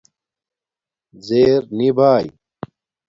[1.27, 2.25] زیر نی بای